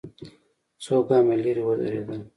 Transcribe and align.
څو 0.83 0.95
ګامه 1.09 1.35
ليرې 1.43 1.63
ودرېدل. 1.65 2.21